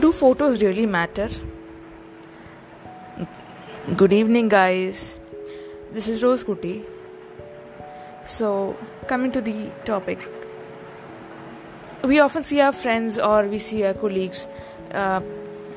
[0.00, 1.28] Do photos really matter?
[3.96, 5.18] Good evening, guys.
[5.92, 6.84] This is Rose Kuti.
[8.24, 8.76] So,
[9.08, 10.20] coming to the topic,
[12.04, 14.46] we often see our friends or we see our colleagues
[14.92, 15.20] uh,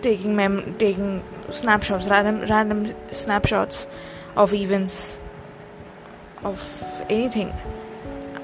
[0.04, 3.88] taking mem- taking snapshots, random random snapshots
[4.36, 5.20] of events,
[6.44, 6.62] of
[7.10, 7.52] anything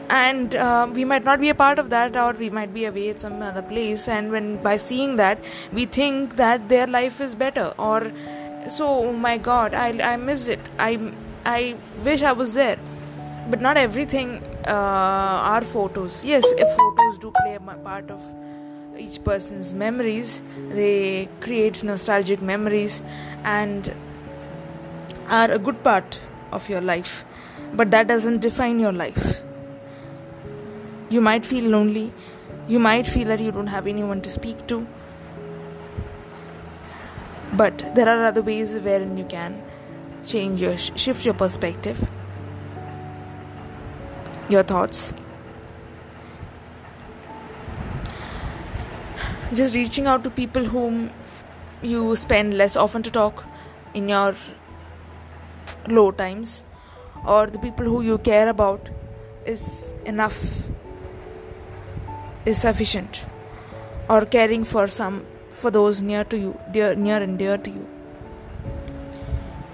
[0.10, 3.10] and uh, we might not be a part of that or we might be away
[3.10, 4.08] at some other place.
[4.08, 5.40] And when by seeing that
[5.74, 8.12] we think that their life is better or
[8.68, 10.70] so oh my god i i miss it.
[10.80, 11.00] I
[11.46, 12.78] i wish i was there.
[13.50, 16.24] But not everything uh, are photos.
[16.26, 18.22] Yes if photos do play a part of
[18.98, 23.02] each person's memories they create nostalgic memories
[23.44, 23.94] and
[25.30, 26.20] are a good part
[26.52, 27.26] of your life.
[27.74, 29.42] But that doesn't define your life
[31.10, 32.12] you might feel lonely.
[32.68, 34.86] You might feel that you don't have anyone to speak to.
[37.54, 39.62] But there are other ways wherein you can
[40.26, 42.10] change your shift your perspective,
[44.50, 45.14] your thoughts.
[49.54, 51.10] Just reaching out to people whom
[51.82, 53.46] you spend less often to talk
[53.94, 54.36] in your
[55.88, 56.64] low times
[57.26, 58.90] or the people who you care about
[59.46, 60.68] is enough
[62.50, 63.26] is sufficient
[64.10, 65.16] or caring for some
[65.52, 67.88] for those near to you dear near and dear to you.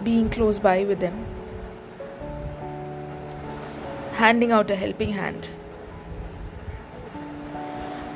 [0.08, 1.20] Being close by with them.
[4.22, 5.48] Handing out a helping hand.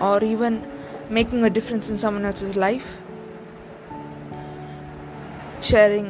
[0.08, 0.58] Or even
[1.09, 2.89] making a difference in someone else's life.
[5.61, 6.09] Sharing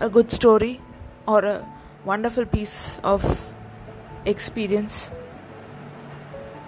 [0.00, 0.80] a good story
[1.26, 1.56] or a
[2.04, 3.28] wonderful piece of
[4.24, 5.10] experience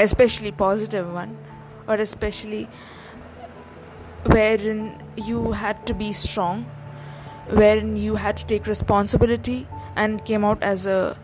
[0.00, 1.36] especially positive one
[1.88, 2.68] or especially
[4.24, 6.64] wherein you had to be strong
[7.50, 11.16] wherein you had to take responsibility and came out as a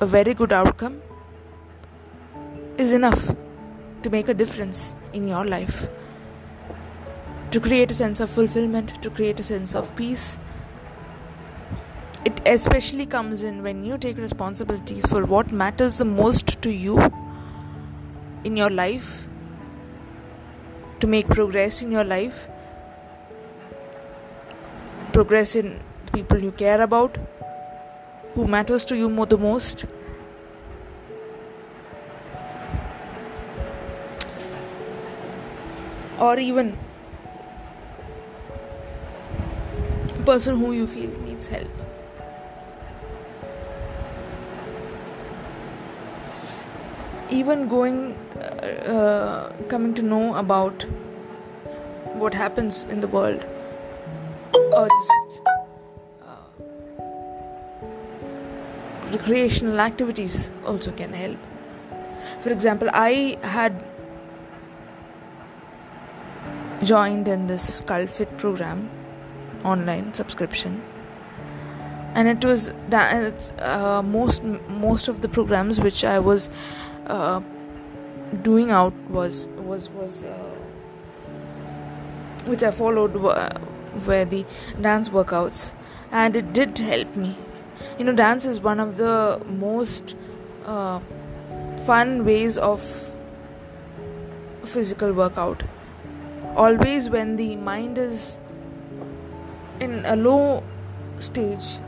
[0.00, 1.00] a very good outcome
[2.76, 3.34] is enough
[4.02, 5.88] to make a difference in your life.
[7.52, 10.38] To create a sense of fulfillment to create a sense of peace
[12.24, 16.96] it especially comes in when you take responsibilities for what matters the most to you
[18.44, 19.26] in your life,
[21.00, 22.48] to make progress in your life,
[25.12, 27.16] progress in the people you care about,
[28.34, 29.86] who matters to you more the most.
[36.18, 36.78] Or even
[40.18, 41.93] a person who you feel needs help.
[47.30, 48.42] Even going uh,
[48.94, 50.84] uh, coming to know about
[52.14, 53.44] what happens in the world.
[54.72, 55.40] Or just
[56.22, 56.36] uh,
[59.10, 61.36] recreational activities also can help.
[62.44, 63.84] For example i had
[66.82, 68.90] joined in this Cult.fit program
[69.64, 70.82] online subscription
[72.14, 76.48] and it was uh, most most of the programs which i was
[77.06, 77.40] uh,
[78.42, 80.54] doing out was was was uh,
[82.46, 84.44] which I followed were the
[84.80, 85.72] dance workouts,
[86.10, 87.36] and it did help me.
[87.98, 90.14] You know, dance is one of the most
[90.66, 91.00] uh,
[91.86, 92.82] fun ways of
[94.64, 95.62] physical workout.
[96.56, 98.38] Always, when the mind is
[99.80, 100.62] in a low
[101.18, 101.78] stage,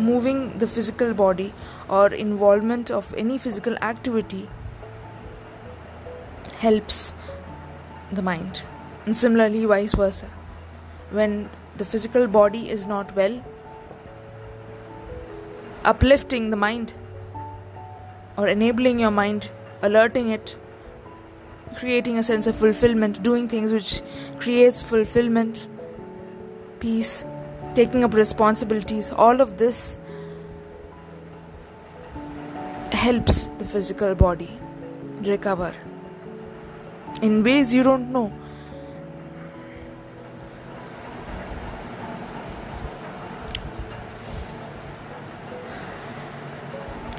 [0.00, 1.52] moving the physical body
[1.88, 4.48] or involvement of any physical activity
[6.58, 7.12] helps
[8.12, 8.62] the mind.
[9.06, 10.26] And similarly vice versa.
[11.10, 13.42] When the physical body is not well
[15.84, 16.92] uplifting the mind
[18.36, 19.50] or enabling your mind
[19.82, 20.56] alerting it
[21.78, 24.02] creating a sense of fulfillment doing things which
[24.38, 25.68] creates fulfillment
[26.80, 27.24] peace
[27.74, 30.00] taking up responsibilities, all of this
[32.92, 34.50] helps the physical body
[35.22, 35.74] recover
[37.22, 38.32] in ways you don't know.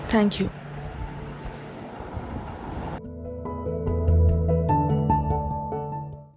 [0.09, 0.60] Thank you.